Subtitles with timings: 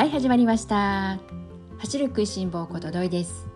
[0.00, 1.18] はい始まりました。
[1.76, 3.46] 走る食いしん坊ことどいです。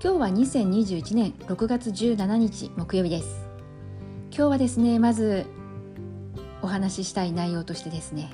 [0.00, 3.48] 今日は2021年6月17日木曜日です。
[4.30, 5.44] 今日はですねまず
[6.62, 8.30] お話ししたい内容としてですね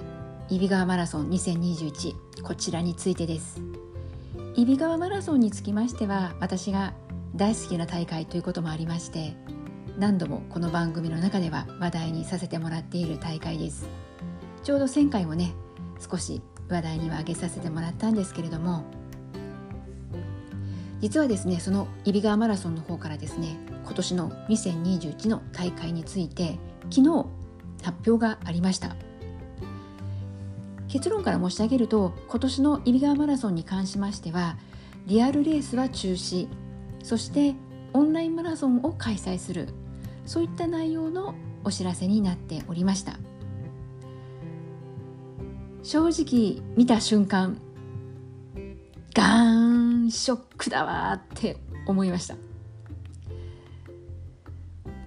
[0.51, 3.63] 揖斐川マラソン2021こちらについてです。
[4.57, 6.93] 揖斐川マラソンにつきましては私が
[7.35, 9.39] 大好きな大会ということもありまして
[9.97, 13.89] 何度もこの番組の中では話題にさせてもらっている大会です。
[14.63, 15.55] ちょうど前回もね
[15.99, 18.85] 少し話題には挙げさせてもらったんですけれども
[21.01, 26.59] 実はですねその揖斐川マラソンの方からですね今年の2021の大会について
[26.91, 27.27] 昨日
[27.83, 28.97] 発表がありました。
[30.95, 34.57] 結論から申し上げると今年の揖斐川マラソンに関しましては
[35.07, 36.47] リアルレースは中止
[37.03, 37.57] そして
[37.93, 39.71] オンラインマラソンを開催する
[40.25, 43.19] そういった内容のお知らせになっておりました。
[45.85, 47.59] 正直見た瞬間
[49.15, 52.37] ガーンショックだわって思いました。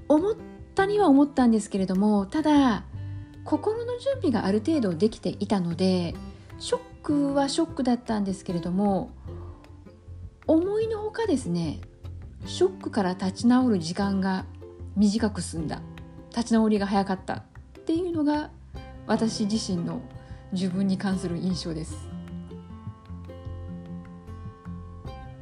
[0.08, 0.36] 思っ
[0.76, 2.86] たには思ったんですけれどもただ
[3.44, 6.14] 心の準備がある程度できていたので
[6.60, 9.10] ショックはショックだったんですけれども
[10.46, 11.82] 思いのほかですね
[12.46, 14.46] ショックから立ち直る時間が
[14.96, 15.82] 短く済んだ。
[16.30, 17.44] 立ち直りが早かったっ
[17.86, 18.52] ていうのが
[19.08, 20.02] 私自身の
[20.52, 22.18] 自分に関する印象です。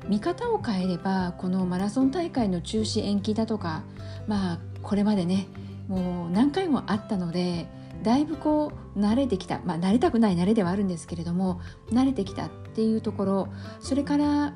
[0.08, 3.84] 見方を変えればこのマラソン大会の中止延期だとか
[4.28, 5.48] まあこれまでね
[5.88, 7.68] もう何回もあったので
[8.04, 11.60] だいぶこう慣れてきたまあ慣れたくない慣れではあるんですけれども
[11.90, 13.48] 慣れてきたっていうところ
[13.80, 14.54] それから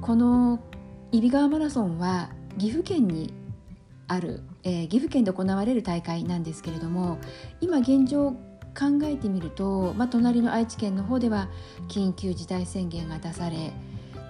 [0.00, 0.60] この
[1.12, 3.34] 揖斐川マラソンは岐阜県に
[4.08, 7.18] ある、えー、岐阜県で行われる大会なんですけれども
[7.60, 8.34] 今現状
[8.78, 11.48] 考えてみると、まあ、隣の愛知県の方では
[11.88, 13.72] 緊急事態宣言が出され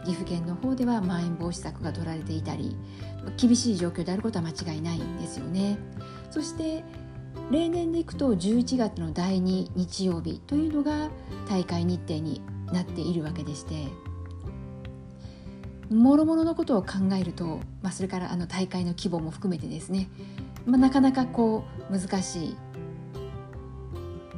[0.05, 2.77] 岐阜県の方ではまん延防止策が取られていたり
[3.37, 5.79] 厳しい状況であることは間違いないんですよね。
[6.31, 6.85] そして
[7.51, 11.11] 例年でいくと11月の第2日曜日というのが
[11.49, 12.41] 大会日程に
[12.73, 13.87] なっているわけでして
[15.91, 20.09] もろもろのことを考えると、まあ、それからあの大会の規模も含めてですね、
[20.67, 22.57] まあ、なかなかこう難しい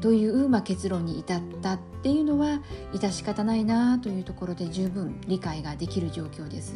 [0.00, 2.60] という、まあ、結論に至ったっていうのは
[2.92, 6.74] 致し方ないなというところで十分理解ができる状況です。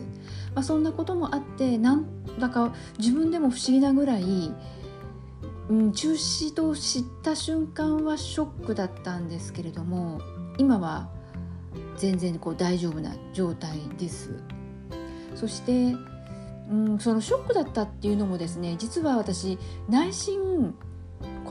[0.55, 2.07] まあ、そんなこともあってなん
[2.39, 4.53] だか自分でも不思議なぐらい、
[5.69, 10.21] うん、中止と知った瞬間はショックだったんですけれども
[10.59, 11.09] 今は
[11.97, 14.31] 全然こう大丈夫な状態です。
[15.35, 15.95] そして
[16.71, 19.59] うん、そのショックだったっていうのもですね実は私
[19.89, 20.75] 内心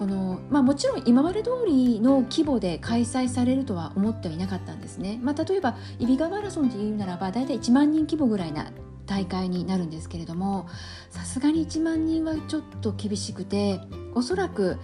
[0.01, 8.71] この、まあ、もちろん今まで通りの規模で開催されるとは思ってはいなかったんですね、まあ、例えば揖斐川マラソンでいうならば大体1万人規模ぐらいな
[9.05, 10.67] 大会になるんですけれども
[11.11, 13.79] さすがに1万人はちょっと厳しくて
[14.15, 14.79] おそらく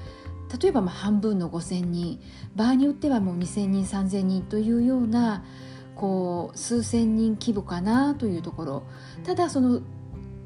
[0.61, 2.21] 例えばまあ半分の5,000人
[2.55, 5.43] 場合によってはもう2,000人3,000人というような
[5.95, 8.83] こう数千人規模かなというところ。
[9.25, 9.81] ただその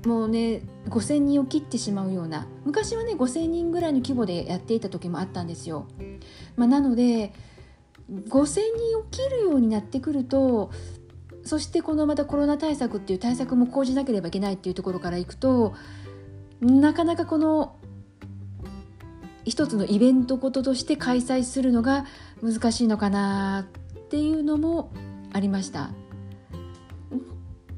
[0.05, 5.85] もうね5,000人を切ってしまうような昔はね5,000人ぐらいの規模でやっていた時もあったんですよ。
[6.55, 7.33] まあ、なので
[8.11, 10.71] 5,000人を切るようになってくると
[11.43, 15.73] そしてこのまたコロナ対策っていう対策も講じなければいけないっていうところからいくと
[16.61, 17.75] なかなかこの
[19.45, 22.05] 一つのイベントこととして開催するのが
[22.43, 24.91] 難しいのかなっていうのも
[25.33, 25.91] ありました。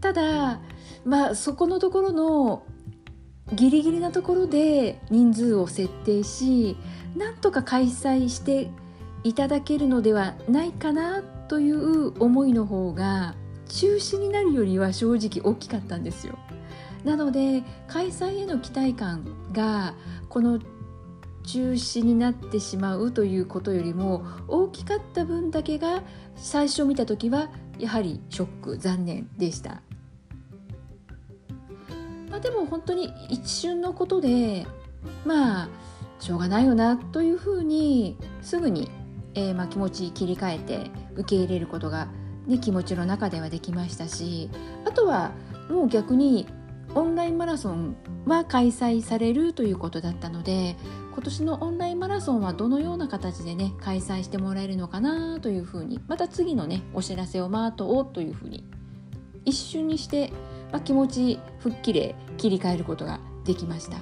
[0.01, 0.59] ただ
[1.06, 2.64] まあそこのところの
[3.53, 6.78] ギリギリなところで人数を設定し
[7.16, 8.69] なんとか開催して
[9.24, 13.36] いただけるのではないかなという思いの方が
[13.68, 16.38] 中止になるよりは正直大きかったんですよ。
[17.03, 19.94] なので開催への期待感が
[20.30, 20.59] この
[21.44, 26.01] 中止になってしまうということよりも大きかった分だけが
[26.36, 29.81] 最初見た時はやはりショック残念でした。
[32.44, 34.68] でも本当に一瞬のことで
[35.25, 35.69] まあ
[36.19, 38.92] しょうがないよなというふうにすぐに、
[39.34, 42.07] えー、まあ気持ち切り替えて受け入れることが、
[42.45, 44.50] ね、気持ちの中ではできましたし
[44.86, 45.31] あとは
[45.69, 46.48] もう逆に
[46.95, 47.95] オンラインマラソン
[48.25, 50.75] は開催されるということだったので
[51.13, 58.63] 今年のオンラインマラソンはどのような形でね開催してもらえるのかなというふうにまた次のねお知らせを待とうというふうに
[59.46, 60.31] 一瞬にして
[60.74, 64.00] まあ、気持ち吹っ切れ切り替えることができました。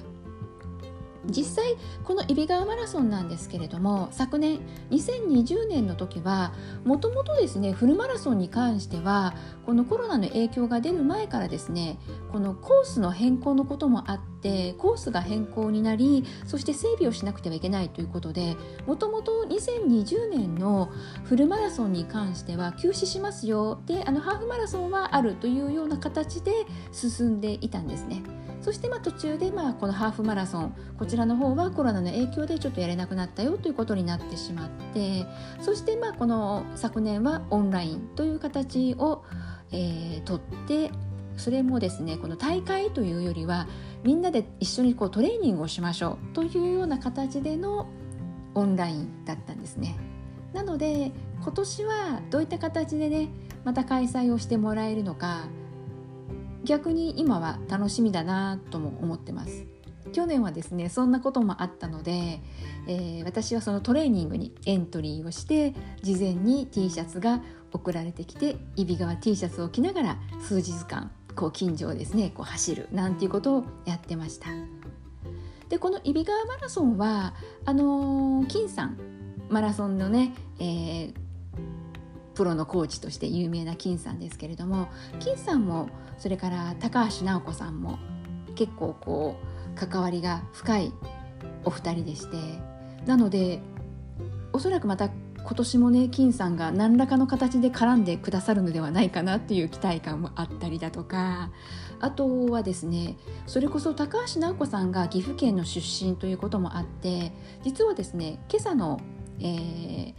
[1.26, 4.60] 実際この揖斐川マラソンなんですけれども昨年
[4.90, 6.54] 2020年の時は
[6.84, 9.36] もともとですねフルマラソンに関しては
[9.66, 12.00] このコロナの影響が出る前からですね
[12.32, 20.92] このコースの変更のこともあってコースが変更になりそして整備をしなくてはいけないということでもともと2020年の
[21.24, 26.52] フルマラソンに関しては休止しますよであのハーフマラソンはあるというような形で
[26.92, 28.24] 進んでいたんですね。
[28.62, 35.26] そしてまあ途中でまあこのハーフマラソンこちらの方はコロナの影響でちょっとやれなくなったよということになってしまって
[35.62, 39.24] そしてまあこの昨年はオンラインという形を、
[39.72, 40.92] えー、取って
[41.38, 43.68] それもですねこの大会というよりは
[44.03, 47.88] みんなで一緒にこうトレーニングをしましょうというような形での
[48.56, 49.98] オンラインだったんですね。
[50.53, 51.12] なので
[51.42, 53.30] 今年はどういった形でね
[53.63, 55.48] また開催をしてもらえるのか
[56.63, 59.65] 逆に今は楽しみだなとも思ってます
[60.12, 62.42] 去年はですねそんなこともあったので、
[62.88, 74.48] えー、私はそのトレーニングにエントリーをして事前に T シャツが送られてきて揖斐川 T シャツを着ながら数日間こう近所をですねこう走るなんていうことをやってました。
[75.69, 77.33] でこの揖斐川マラソンは
[77.63, 78.98] あのー、金さん
[79.50, 81.13] マラソンのね、えー、
[82.36, 84.89] プロのコーチとして有名な金さんですけれども
[85.19, 88.00] 金さんもそれから高橋尚子さんも
[88.56, 89.38] 結構こ
[89.74, 90.94] う関わりが深い
[91.63, 92.38] お二人でして
[93.06, 93.62] なので
[94.54, 95.10] おそらくまた
[95.44, 101.52] 今年もね金さんが何らかの形で絡んでくださるのではないかなっていう期待感もあったりだとか。
[102.04, 103.16] あとはですね
[103.46, 107.32] それこそ高橋尚子さんが岐阜県の出身ということもあって
[107.64, 109.00] 実はですね今朝の、
[109.40, 110.14] えー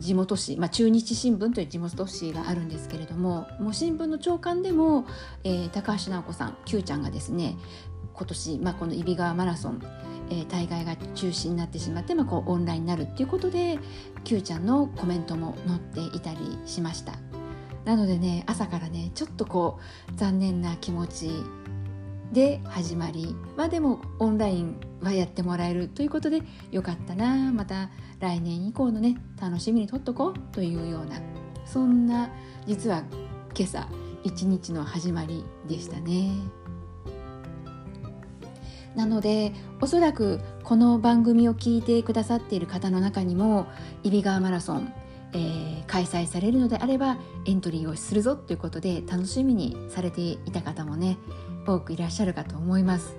[0.00, 5.04] 地元紙、まあ、中日新聞という地元紙があるんですけれどももう新聞の朝刊でも、
[5.44, 7.56] えー、高橋尚子さん Q ちゃんがですね
[8.20, 9.82] 今年、まあ、この揖斐川マラソン、
[10.28, 13.78] えー、大会が中止になってしまって、まあ、こうオンラインになるっていうことで
[14.24, 17.14] Q ちゃんのコメントも載っていたりしました
[17.86, 19.80] なのでね朝からねちょっとこ
[20.10, 21.30] う残念な気持ち
[22.30, 27.88] で始まりまあでもオンラインはやってもらえるということでよかったなまた
[28.20, 31.16] 来年以降のね楽しみにとっとこうというような
[31.64, 32.30] そんな
[32.66, 33.02] 実は
[33.56, 33.88] 今朝
[34.24, 36.59] 一日の始まりでしたね。
[38.94, 43.66] なのでおそらくこの番組を聞いてくださっている方の中にも
[44.02, 44.92] 揖斐川マラソン、
[45.32, 47.16] えー、開催されるのであれば
[47.46, 51.18] エントリーをするぞということで楽しみにされていた方もね
[51.66, 53.16] 多くいらっしゃるかと思います。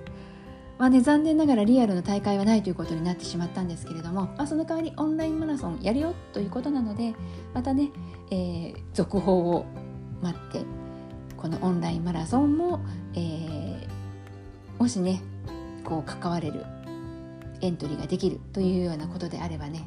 [0.78, 7.14] まあね、残念ながらリアルの大会はないということになってしまったんですけれども、まあ、その代わりオンラインマラソンやるよということなので
[7.54, 7.92] またね、
[8.32, 9.64] えー、続報を
[10.22, 10.64] 待って
[11.36, 12.80] このオンラインマラソンも、
[13.14, 13.86] えー、
[14.80, 15.22] もしね
[15.82, 16.64] こう関われる
[17.60, 19.86] エントリーができるというようなことであればね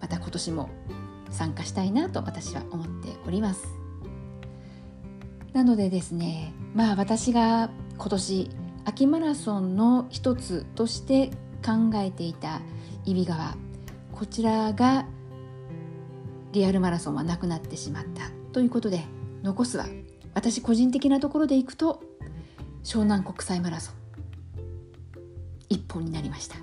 [0.00, 0.70] また今年も
[1.30, 3.66] 参加したいなと私は思っております。
[5.52, 8.50] なのでですねまあ私が今年
[8.84, 11.28] 秋マラソンの一つとして
[11.64, 12.60] 考えていた
[13.04, 13.54] 揖斐川
[14.12, 15.06] こちらが
[16.52, 19.04] リアルマラソンはなくなってしまったということで
[19.42, 19.86] 残すは
[20.34, 22.02] 私個人的なところでいくと
[22.82, 24.01] 湘南国際マラソン
[25.72, 26.56] 一本になりました、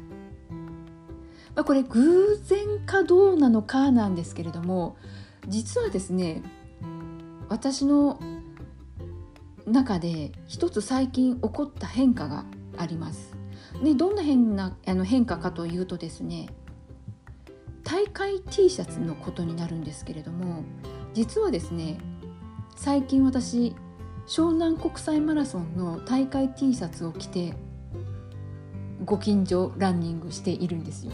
[1.55, 4.97] まあ、これ偶然かどうなのかなんですけれども
[5.47, 6.43] 実はですね
[7.49, 8.19] 私の
[9.65, 12.45] 中で一つ最近起こった変化が
[12.77, 13.35] あります。
[13.81, 16.49] ね、どんな変なあの変化かというとですね
[17.83, 20.63] 大会 T シャツのことになるんですけれども
[21.13, 21.99] 実はですね
[22.75, 23.75] 最近私
[24.27, 27.53] 湘南国際マラソンの大会 T シャツを着て
[29.09, 31.13] ご近所ランニングしているんですよ。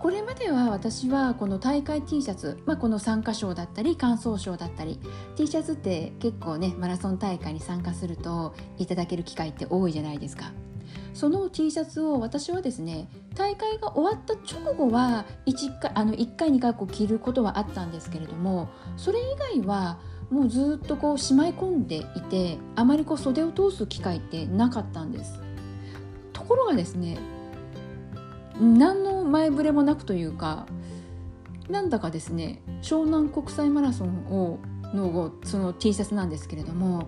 [0.00, 4.98] これまでは私はこの大会 T シャツ、まあ、この参加賞だったり感想賞だったり
[5.36, 10.50] T シャツって結構ねマラソン大会に参加するといただける機会って多いじゃないですか。
[11.12, 19.98] その T シャツを私はですね大会が終わった直後は 1, 回あの1回2回こう着ることはあったんですけれどもそれ以外は
[20.30, 25.51] もうずっとこうしまい込んでいてあまりこう袖を通す機会ってなかったんです。
[26.42, 27.18] ところがですね
[28.60, 30.66] 何の前触れもなくというか
[31.68, 34.58] なんだかですね湘南国際マラソンを
[34.92, 37.06] のその T シャツなんですけれども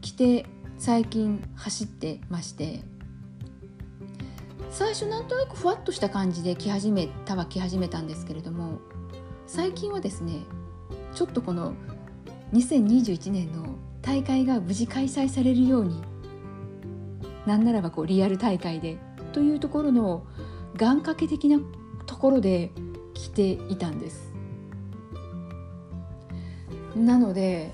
[0.00, 0.46] 着て
[0.78, 2.80] 最近走ってまして
[4.70, 8.78] 最初なんとなくふわっとした感じで着始めたは着始めたんですけれども
[9.46, 10.40] 最近はですね
[11.14, 11.74] ちょっとこの
[12.54, 16.07] 2021年の大会が無事開催されるように
[17.48, 18.98] なんならばこうリアル大会で
[19.32, 20.22] というところの
[20.76, 21.58] 願掛け的な
[22.06, 22.70] ところで
[23.14, 24.32] 来ていたんです。
[26.94, 27.72] なので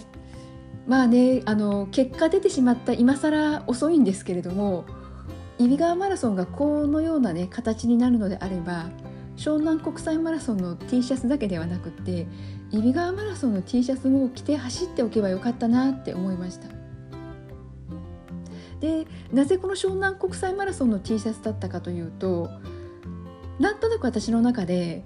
[0.87, 4.85] まあねあの結果出てしまった今更遅いんですけれども
[5.59, 8.91] 揖斐川マラソンがこのようなね形になるのであれば
[9.37, 12.27] 湘南国際マラソンの T シャツだけではなくって
[12.71, 16.84] 揖斐川マラソンの T シャツも着て走っておけばよかったなって思いました
[18.81, 22.51] でなぜこの湘南国際マラソンの T シャツだったかというと
[23.59, 25.05] なんとなく私の中で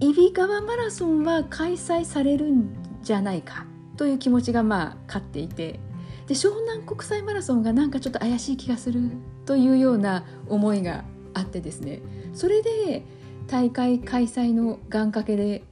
[0.00, 3.66] 揖斐川マラソンは開催されるんじゃないか
[3.96, 5.78] という気持ちがまあ勝っていて
[6.26, 9.10] で湘南国際マラソンがなんかちょっと怪しい気がする
[9.46, 11.04] というような思いが
[11.34, 12.00] あってですね
[12.32, 13.04] それで
[13.46, 15.62] 大会開催の願掛けで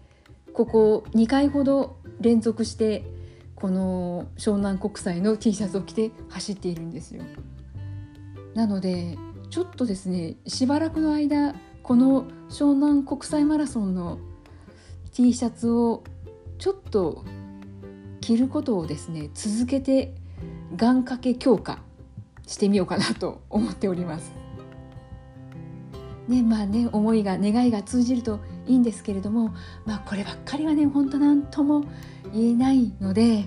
[0.52, 3.04] ここ2回ほど連続して
[3.54, 7.22] この湘南国際の T シャツを着て走っているんですよ。
[8.54, 9.16] なので
[9.50, 14.18] ちょっとですねしばらくの間この湘南国際マラソンの
[15.12, 16.04] T シャツを
[16.58, 17.24] ちょっと
[18.20, 20.14] 着ることをですね続けて
[20.76, 21.82] 願掛け強化
[22.46, 24.32] してみようかなと思っております。
[26.28, 29.54] ねまあね思いが願いが通じるといいんですけれども
[29.84, 31.84] まあこればっかりはね本当なんとも
[32.32, 33.46] 言えないので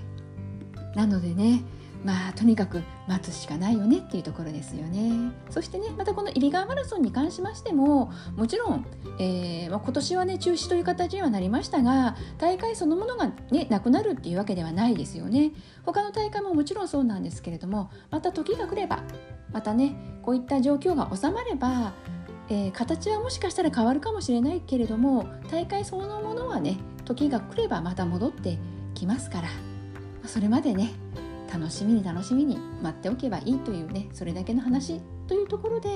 [0.94, 1.62] なのでね
[2.04, 5.32] まあとにかく待つしかないよねっていうところですよね。
[5.50, 8.86] そしてねまたこの揖斐川マラソンに関しましてももちろん、
[9.18, 15.50] えーまあ、今年はね中止という形にはなりましたが大会そのものがねなくなるっていうわけではないですよね。
[15.84, 19.02] 他の大会ももちろんそうなんですけれどもまた時が来れば
[19.52, 21.92] またねこういった状況が収まれば
[22.48, 28.58] えー、形はもしかしたら変わるかもしれないけれども大会そのものはね時が来ればまた戻って
[28.94, 29.48] きますから
[30.26, 30.92] それまでね
[31.52, 35.88] 楽しみに楽しみに待っておけばいいというねそれだけの話というところで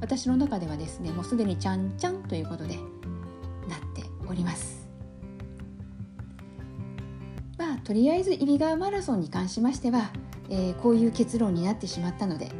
[0.00, 4.86] 私の中ではですねもうすでにちゃんちゃんということでなっております。
[7.58, 10.10] まあとりあえず揖斐川マラソンに関しましては、
[10.50, 12.50] えー、こういう結論になってしまったので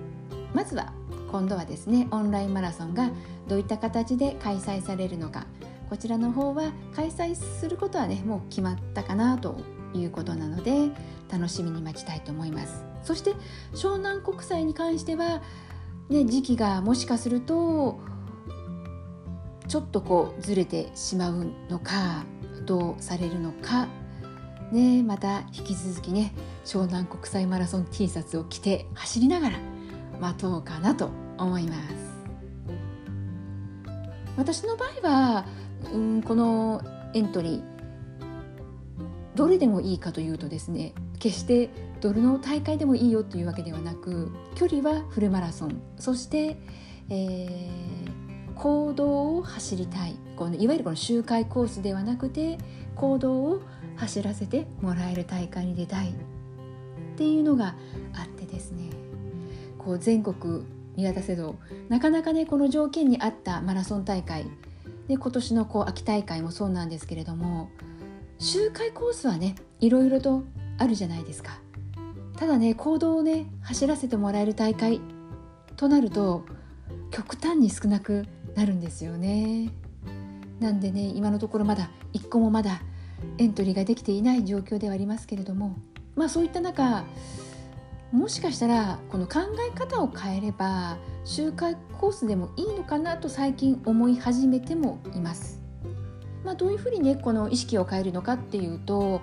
[0.55, 0.93] まずは
[1.31, 3.11] 今度はですねオンラインマラソンが
[3.49, 5.47] どういった形で開催されるのか。
[5.89, 9.57] こちらの方は開催することはねもう決まったかなと
[9.95, 10.91] いうことなので
[11.31, 12.85] 楽しみに待ちたいと思います。
[13.05, 13.35] そして
[13.73, 15.43] 湘南国際に関しては、
[16.09, 18.01] ね、時期がもしかすると
[19.69, 22.25] ちょっとこうずれてしまうのか
[22.65, 23.87] どうされるのか。
[24.73, 29.59] ね、また引き続きね湘南国際マラソン T シャツを着て走りながら
[30.21, 32.17] 待とうかなと思います。
[34.37, 35.47] 私の場合は、
[35.93, 36.83] うん、この
[37.15, 37.63] エントリー
[39.35, 41.71] どれでもいいかというとですね決して
[42.01, 46.59] どれの大会でもいいよというわけではなく距離はフルマラソンそして、
[47.09, 50.17] えー、行動を走りたい。
[50.37, 52.59] このいわゆるこの周回コースではなくて
[52.95, 53.63] 行動を
[53.97, 56.13] 走らせてもらえる大会に出たいっ
[57.17, 57.75] ていうのが
[58.15, 58.96] あってですね。
[59.87, 60.65] こう全国
[60.97, 61.55] 見渡せど
[61.89, 64.45] なかなかねこの条件に合ったマラソン大会
[65.07, 67.71] で今年のこう秋大会もそうなんですけれども
[68.41, 70.43] 周回コースはねいろいろと
[70.79, 71.61] あるじゃないですか。
[72.37, 75.01] ただね行動をね走らせてもらえる大会
[75.77, 76.45] となると
[77.11, 78.27] 極端に少なく
[78.57, 79.71] なるんですよね。
[80.59, 82.83] なんでね今のところまだ1個もまだ
[83.39, 85.77] エントリーができていない状況ではありますけれども
[86.17, 87.05] まあそういった中
[88.13, 95.61] もしかしたらこの考え方を変えれば周回コースでもいいのかなと最近思い始めてもいます。
[96.45, 99.21] まあ、どういうふうにねこの意識を変えるのかっていうと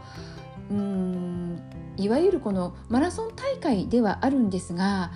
[0.70, 1.62] うん
[1.96, 5.12] いわゆるこのマラソン大会ではあるんですが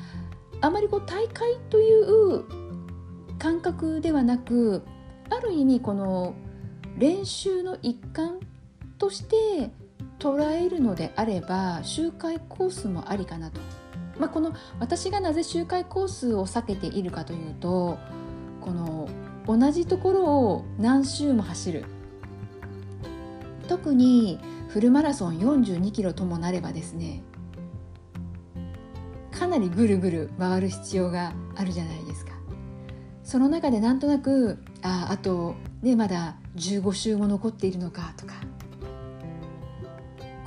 [0.61, 2.45] あまりこう大会という
[3.37, 4.83] 感覚ではなく
[5.29, 6.33] ある意味この
[6.97, 8.39] 練習の一環
[8.97, 9.71] として
[10.19, 13.59] 捉えるのであれば周回コースもありかなと、
[14.19, 17.97] まあ、この私がなぜ周回コースを避けているかというと
[18.61, 19.09] この
[19.45, 21.85] 同じところを何周も走る。
[23.67, 27.21] 特にフルマラソン42キロともなればですね
[29.31, 32.31] かなりぐるぐる回る必要があるじゃないですか。
[33.23, 38.35] その中でなんとなくああとねまだ15周も残っているのかとか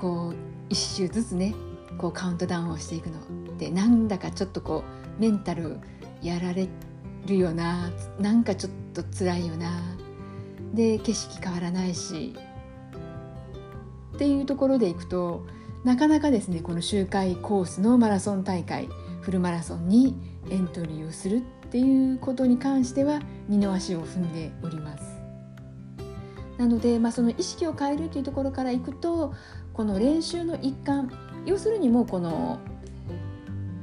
[0.01, 1.55] こう1周ずつね
[1.99, 4.85] こうカウントダウンをしていくのでなんだかちょっとこ
[5.19, 5.79] うメンタル
[6.23, 6.69] やられ
[7.27, 9.83] るよななんかちょっと辛いよな
[10.73, 12.35] で景色変わらないし
[14.15, 15.47] っていうところでいくと
[15.85, 18.89] なかなかですねこの周回コースのマラソン大会
[19.21, 20.17] フルマラソンに
[20.51, 21.41] エントリーをするっ
[21.71, 25.21] ていうことに関しては二の足を踏んでおります。
[26.59, 29.33] なので、まあ、その意識を変えるというところからいくと
[29.73, 31.11] この練習の一環
[31.47, 32.59] 要するにもうこの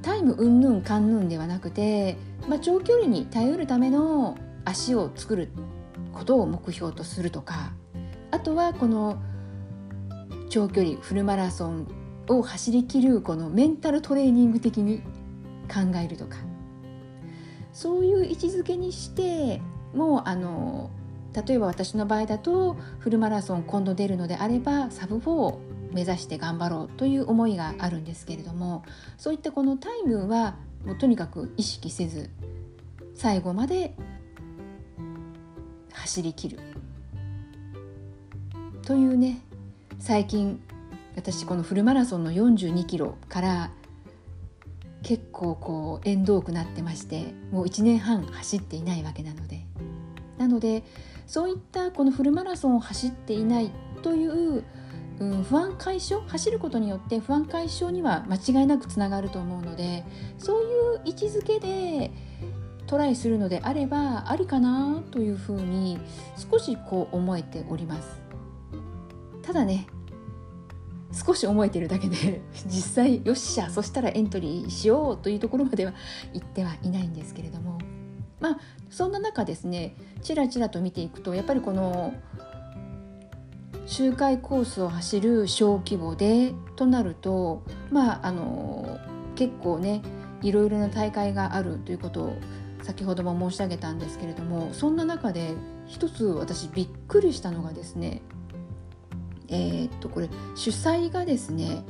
[0.01, 2.17] タイムうんぬんかんぬんではなくて、
[2.47, 5.49] まあ、長距離に頼るための足を作る
[6.13, 7.71] ことを目標とするとか
[8.31, 9.21] あとはこの
[10.49, 11.87] 長距離フルマラソン
[12.29, 14.99] を走りきるこのメンタルトレーニング的に
[15.67, 16.37] 考えるとか
[17.73, 19.61] そういう位置づけにして
[19.93, 20.89] もうあの
[21.33, 25.59] 例えば私の場合だとフルマラソン今度出るのであればサブ4を
[25.91, 28.83] 目指して頑張ろうという思いがあるんですけれども
[29.17, 32.29] そういったこのタイムはもうとにかく意識せず
[33.15, 33.93] 最後まで
[35.91, 36.59] 走りきる
[38.85, 39.41] というね
[39.99, 40.61] 最近
[41.15, 43.71] 私このフルマラソンの42キロから
[45.03, 49.65] 結構こう縁遠くなってましてもう1年半走っていないわけなので。
[50.37, 50.83] なので
[51.25, 54.63] そういったこのフルマラソンを走っていないという、
[55.19, 56.21] うん、不安解消？
[56.27, 60.03] 走ることによって不安解消には間違いなくつながると思うので
[60.37, 60.65] そうい
[60.97, 62.11] う位置づけで
[62.85, 65.99] トライするのであればありかなというふうに
[66.51, 68.21] 少しこう思えております。
[69.41, 69.87] ただね
[71.13, 75.93] 少し思えてるだけで 実際よっしゃそしたらエントリーしようというところまでは
[76.33, 77.79] 行ってはいないんですけれども
[78.39, 78.57] まあ
[78.89, 82.13] そんな中ですねちらちらと見ていくとやっぱりこの
[83.87, 88.99] 周回コースを走る小規模でとなるとまああの
[89.35, 90.01] 結構ね
[90.41, 92.37] いろいろな大会があるということを
[92.83, 95.55] 先ほども申し上げたんですけれどもそんな中で
[95.87, 98.21] 一つ私びっくりしたのがですね
[99.47, 101.85] えー、っとこれ主催がですね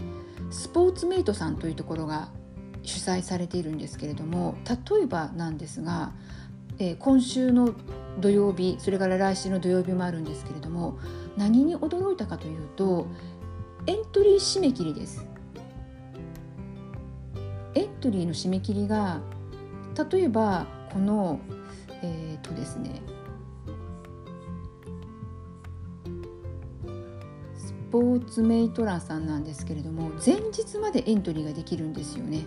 [0.51, 2.29] スポーツメイトさんというところが
[2.83, 6.13] 主催されているんですけれども例えばなんですが
[6.79, 7.73] えー、今週の
[8.19, 10.99] 土曜日それから来週の土曜日もあるんですけれども
[11.37, 13.07] 何に驚いたかというと
[13.85, 15.25] エントリー締め切りです。
[17.75, 19.21] エントリーの締め切りが
[20.11, 21.39] 例えばこの
[22.01, 23.01] えっ、ー、とですね
[27.55, 32.45] スポーツメイトランさんなんですけれども前日までエントリーができるんですよね。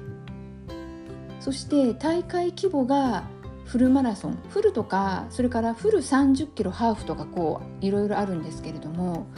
[1.40, 3.24] そして大会規模が
[3.70, 4.38] フルマラソン。
[4.48, 9.28] フルとかそれからフル30キロハーフとかこういろいろあるんですけれども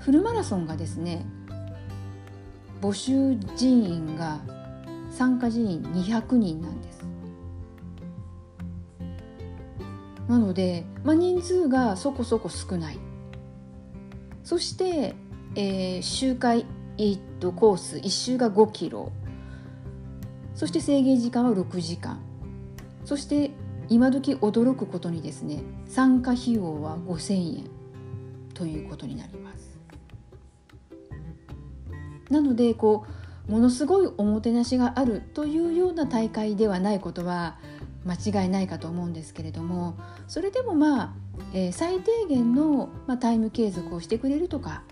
[0.00, 1.24] フルマラソンがですね
[2.80, 4.40] 募集人員が
[5.12, 7.06] 参加人員200人なんです。
[10.26, 12.98] なので、まあ、人数がそこそこ少ない。
[14.42, 15.14] そして、
[15.54, 16.66] えー、周回、
[16.98, 19.12] えー、っとコース1周が5キロ。
[20.56, 22.20] そして制限時間は6時間。
[23.04, 23.52] そして
[23.88, 27.70] 今時驚くことにですね参加費用は5,000円
[28.54, 29.78] ということになります。
[32.30, 33.06] なのでこ
[33.48, 37.58] うものすごいおもてなしがあるというような大会ではないことは
[38.04, 39.96] 間違いないかと思うんですけれども
[40.26, 41.12] それでもまあ、
[41.52, 44.82] えー、最低限の、まあ、タイム継続をしてくれるとか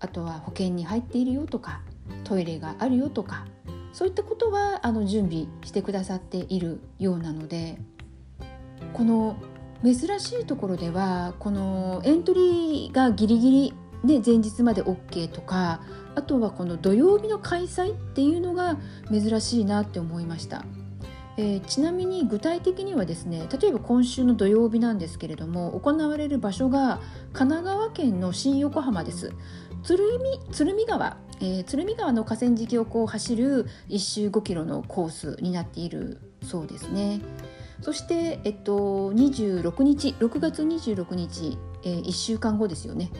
[0.00, 1.80] あとは保険に入っているよとか
[2.24, 3.46] トイレがあるよとか
[3.92, 7.78] そういったことはあの準備してくださっているようなので
[8.96, 9.36] この
[9.84, 13.74] 珍しいところではこのエントリーがギリギリ
[14.06, 15.82] で前日まで OK とか
[16.14, 18.78] あとはこの土曜日の開催っていうのが
[19.12, 20.64] 珍しいなって思いました、
[21.36, 27.02] えー、ちなみに具体的にはですね例えば今週の土曜日なんですけれども行われる場所が
[27.34, 29.30] 神奈川県の新横浜です
[29.82, 37.20] 鶴見鶴見川、えー、鶴見川の河川敷をこう走る1周5キロのコースになっているそうですね。
[37.80, 43.10] そして、えっと、26日6月26日、えー、1週間後ですよね。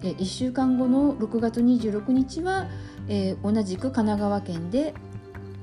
[0.00, 2.68] で1週間後の6月26日は、
[3.08, 4.94] えー、同じく神奈川県で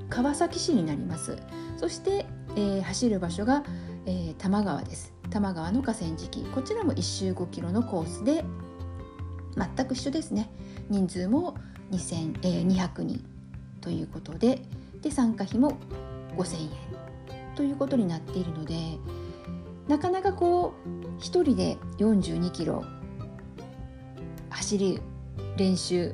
[0.09, 1.37] 川崎市になります。
[1.77, 2.25] そして、
[2.55, 3.63] えー、走る場所が、
[4.05, 5.13] えー、多摩川です。
[5.23, 6.43] 多摩川の河川敷。
[6.45, 8.43] こちらも1周5キロのコースで
[9.55, 10.51] 全く一緒ですね。
[10.89, 11.55] 人数も
[11.91, 13.23] 2000、えー、200人
[13.81, 14.61] ということで
[15.01, 15.77] で参加費も
[16.37, 17.12] 5000円。
[17.55, 18.97] ということになっているので
[19.87, 22.83] なかなかこう1人で42キロ
[24.49, 25.01] 走り
[25.57, 26.13] 練習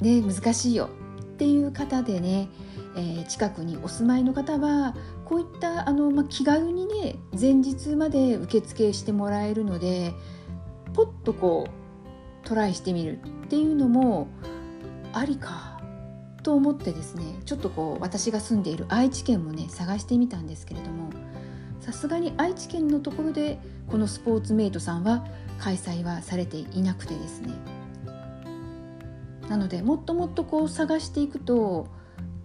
[0.00, 2.48] ね難しいよっていう方でね、
[2.96, 10.14] えー、近くにお住まいの方はこういったあの、まあ、気軽にね前日まで受付してもらえるので
[10.94, 14.28] ポッとこうトライしてみるっていうのも
[15.12, 15.67] ありか
[16.42, 21.10] と思ってですねちょっとこう私が住んでいる愛知県もね探してみたんですけれども
[21.80, 25.26] さすがに愛知県のところでこのスポーツメイトさんは
[25.58, 27.52] 開催はされていなくてですね。
[29.48, 31.88] なのでもっともっとこう探していくと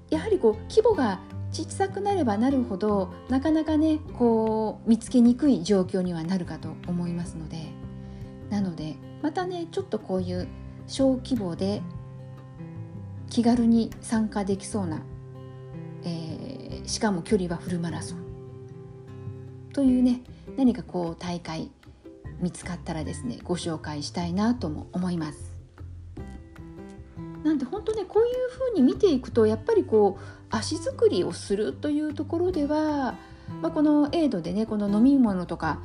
[0.10, 1.20] やはりこう規模が
[1.52, 7.84] 小さくなればなるほどなかなかねこう見つけにくい状況にはなるかと思いますので。
[8.54, 10.48] なのでまたねちょっとこういう
[10.86, 11.82] 小規模で
[13.34, 15.02] 気軽に参加できそうな、
[16.04, 18.20] えー、しかも距離はフルマラソン
[19.74, 20.22] というね
[20.56, 21.72] 何かこう大会
[22.40, 25.58] 見つかったらですねご紹介したいなとも思います。
[27.44, 33.16] なんで本当ねこういうふうに見ていくとやっぱりこう足作りをするというところでは、
[33.64, 35.80] まあ、このエイドでねこの飲み物とか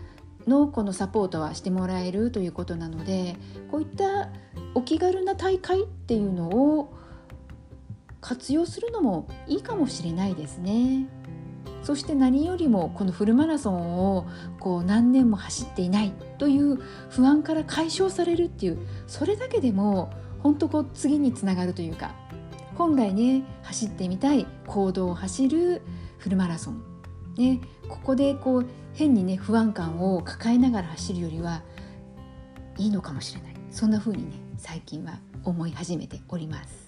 [0.46, 3.36] のこのサポートはしてもらえるということなので
[3.70, 4.28] こういった
[4.74, 6.98] お気軽な大会っていうのを
[8.20, 11.06] 活用するのもいいかもしれないですね。
[11.82, 14.26] そして何よりもこのフルマラソンを
[14.60, 16.76] こう何年も走っていないという
[17.08, 22.14] 不安から解消されるっていうそれだけでも本当こう次につながるというか
[22.74, 25.82] 本来ね走ってみたい行動を走る
[26.18, 26.82] フルマラソン、
[27.36, 31.62] ね、ここでこう変にね不安感を抱えながら走るよりは
[32.76, 36.87] いいのかもしれないそんな風にね最近は思い始めております。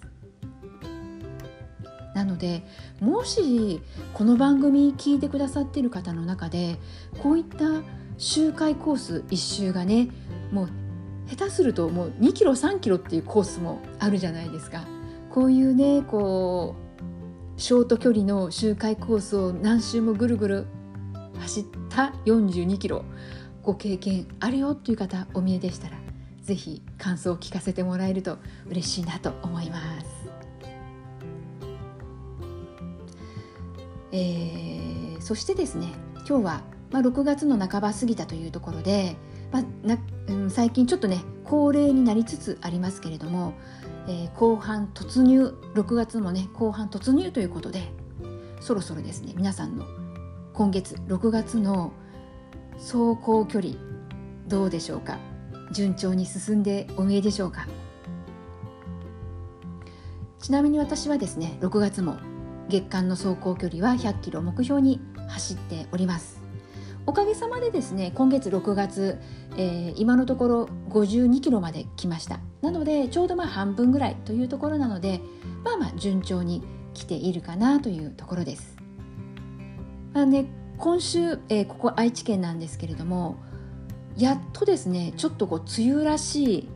[2.20, 2.62] なので
[3.00, 3.80] もし
[4.12, 6.76] この番組聞いてくださってる方の中で
[7.22, 7.82] こういった
[8.18, 10.10] 周回コース1周がね
[10.52, 10.68] もう
[11.30, 14.84] 下手するともう2キロ3キロっていうコースもあるじゃないですか。
[15.30, 16.74] こういうねこ
[17.56, 20.66] うショート距離の周回コースを何周もぐるぐる
[21.38, 23.04] 走った42キロ
[23.62, 25.96] ご経験あるよという方お見えでしたら
[26.42, 30.09] 是非感想を聞かせてもらえると嬉しいなと思います。
[34.12, 35.88] えー、そしてですね
[36.28, 39.16] 今日は、まあ、6月の半ば過ぎたというところで、
[39.52, 43.54] まあなうん、最近ちょっとね恒例になりつつありますけれども
[44.08, 47.92] えー、後半突入6月もね後半突入ということで
[48.60, 49.86] そろそろですね皆さんの
[50.54, 51.92] 今月6月の
[52.74, 53.74] 走行距離
[54.46, 55.18] どうでしょうか？
[55.72, 57.68] 順調に進んでお見えでしょうか？
[60.40, 62.16] ちなみに私はですね6月も
[62.70, 66.40] 月間の走行距離は100キロ目標に走っております
[67.04, 69.18] おかげさまでですね今月6月、
[69.56, 75.20] えー、今のところ52キロまで来ましたなのでちょうどまあ半分ぐらいというところなので
[75.64, 76.62] まあまあ順調に
[76.94, 78.76] 来ているかなというところです。
[80.12, 83.36] まあね、今週、えー、ここ愛知県なんですけれども
[84.16, 86.68] やっとですねちょっとこう梅雨らしい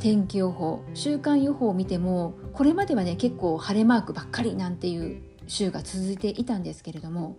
[0.00, 7.36] 天気予報週間予報を見てもこれまではね結構晴れマークばっかりなんていう週が続いていたんですけれども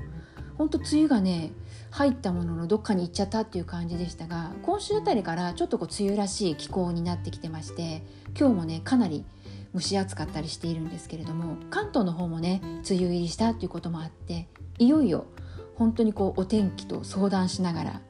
[0.57, 1.53] 本当梅雨がね
[1.89, 8.03] 入ったもののどっかに行っちゃったっていう感じでしたが今週あたりからちょっとこう梅雨らしい気候になってきてまして
[8.39, 9.25] 今日もねかなり
[9.73, 14.47] 蒸し暑かったりしているんですけれども関東の方もね梅雨入りしたっていうこともあって
[14.77, 15.25] いよいよ
[15.75, 18.01] 本当にこうお天気と相談しながら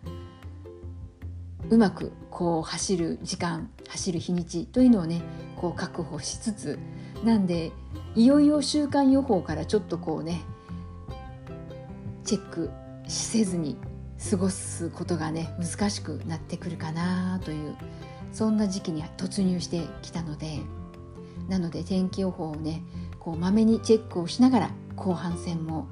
[1.70, 5.22] うまくこう走る時間走る日にちというのをね
[5.56, 6.80] こう確保しつつ
[7.24, 7.72] なんで
[8.16, 10.42] いよいよ週間予報からちょっとこうね
[12.24, 12.72] チェック
[13.08, 13.78] せずに
[14.30, 17.76] 過ごすことがね難しくなってくるかなという
[18.32, 20.60] そんな時期に突入してきたので
[21.50, 22.84] なので天気予報をね
[23.20, 25.88] こうまめにチェックをしながら後半戦も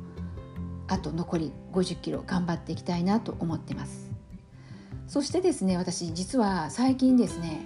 [0.87, 4.08] あと残り50キロ頑張っていきたいなと思ってます。
[5.09, 7.61] そしてですね私実は最近ですね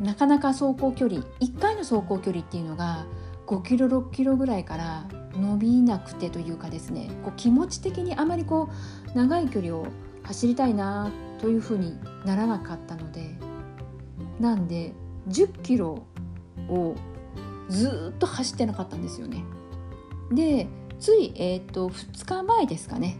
[0.00, 3.06] なかなか走行距離1回の走行距離っていうのが
[3.48, 8.70] 5キロ6キロぐらいから伸びなくてというかですねこう気持ち的にあまりこ
[9.12, 9.88] う長い距離を
[10.22, 13.34] 走りたいなというふうにならなかったので
[14.38, 14.92] なんで
[15.28, 16.06] 10キロ
[16.68, 16.94] を
[17.68, 19.44] ずっと走ってなかったんですよね。
[20.30, 20.68] で
[21.00, 23.16] つい、えーと、と2日前ですかね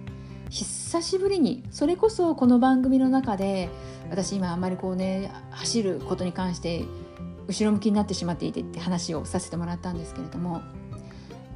[0.53, 3.71] 久しぶりにそれこそこの番組の中で
[4.11, 6.85] 私今あんまりこうね走ることに関して
[7.49, 10.61] 後ろ向きになってしまっていてって話をさせてもらったんですけれども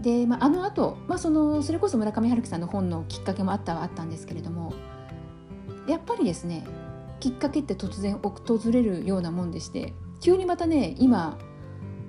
[0.01, 4.73] で、まあ、あの後、まあそのそれこそ村上春樹さんの本のきっかけもあったはあったんですけれども
[5.87, 6.67] やっぱりですね
[7.21, 11.37] きっかけって突然訪れるようなもんでして急にまたね今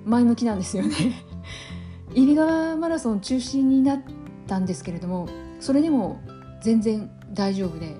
[0.06, 0.94] 前向きなんですよね。
[2.14, 4.00] 揖斐川マラソン中止になっ
[4.46, 5.28] たんですけれども
[5.60, 6.22] それでも
[6.60, 7.96] 全然大丈夫で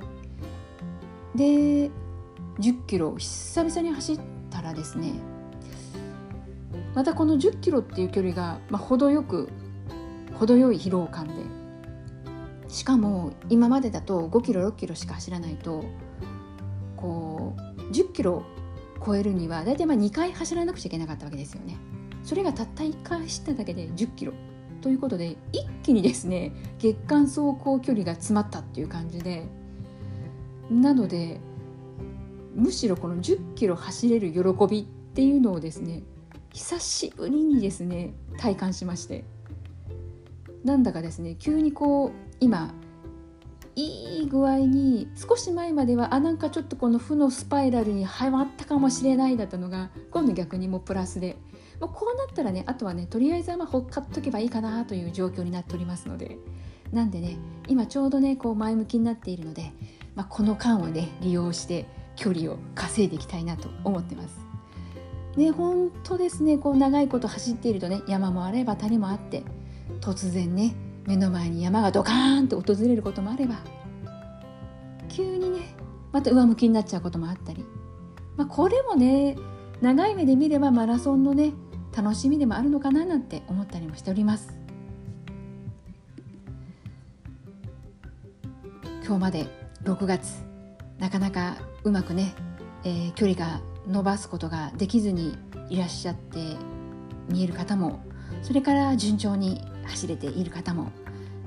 [1.34, 1.90] で
[2.60, 5.12] 10キロ久々に走ったらですね
[6.94, 9.48] またこの1 0キロっていう距離が、まあ、程よく
[10.34, 11.34] 程よい疲労感で
[12.68, 15.84] しかも今までだと5キロ6キロしか走らないと
[16.96, 18.42] こう10キロ
[19.04, 21.76] 超えるには大体まあ2回走らなくちゃいけなかったわけですよね。
[22.24, 24.34] それがたった1回走っただけで10キロ
[24.80, 29.46] ということで一気にですね月間走行距離が詰まったっていう感じで
[30.70, 31.40] なので
[32.54, 36.02] むしろこの10キロ走れる喜びっていうのをですね
[36.52, 39.24] 久しぶりにですね体感しまして
[40.64, 42.10] なんだかですね急にこう
[42.40, 42.72] 今
[43.76, 51.36] いい具合に少し前まではあなんかちょっとこの負のスパイラルにはまったかもしれないだったのが今度逆にもプラスで
[51.80, 56.38] もうこうなったらねあとはねとりあえずはまあほっかっとけばいいかなという状況になっておりますので
[56.92, 57.36] なんでね
[57.68, 59.72] 今ちょうどねこう前向きになっているので、
[60.14, 61.86] まあ、この間をね利用して
[62.16, 64.48] 距離を稼いでいきたいなと思ってます。
[65.36, 69.44] ね本当ですねこう長いこと走っているとね山もあれば谷もあって
[70.00, 70.74] 突然ね
[71.06, 73.60] 目の前に山がドカーンと訪れることもあれば
[75.08, 75.74] 急にね
[76.10, 77.64] また上向きになっちゃうこともあったり、
[78.36, 79.36] まあ、これもね
[79.80, 81.52] 長い目で見ればマラソンのね
[81.98, 84.56] 楽しみでもあるのかななんて思ったりもしております。
[89.04, 89.46] 今日まで
[89.82, 90.44] 6月
[91.00, 92.34] なかなかうまくね、
[92.84, 95.36] えー、距離が伸ばすことができずに
[95.70, 96.38] いらっしゃって
[97.28, 98.04] 見える方も
[98.42, 100.92] それから順調に走れている方も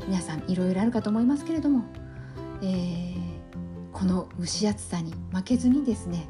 [0.06, 1.86] 皆さんいろいろあるかと思いますけれども、
[2.62, 3.16] えー、
[3.94, 6.28] この蒸し暑さに負けずにですね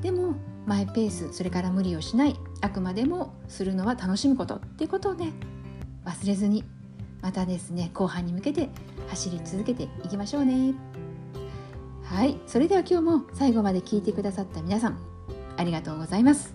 [0.00, 0.34] でも
[0.66, 5.32] マイペースそれから無理をしないあくまでもするのは楽しむことっていうことをね
[6.04, 6.64] 忘れずに
[7.22, 8.68] またですね後半に向けて
[9.08, 10.74] 走り続けていきましょうね。
[12.04, 12.36] はい。
[12.46, 14.98] それでは今日も最後まで聞いてくださった皆さん
[15.56, 16.54] ありがとうございます。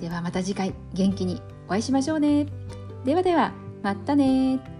[0.00, 2.46] ではまた次回元気にお会いしましょうね。
[3.04, 4.75] ではではまたね